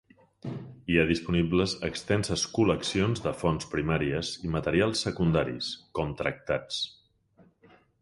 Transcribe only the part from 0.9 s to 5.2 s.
Hi ha disponibles extenses col·leccions de fonts primàries i materials